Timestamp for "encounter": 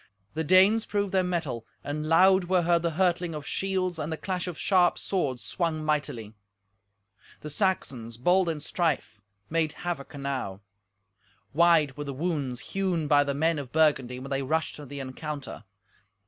14.99-15.65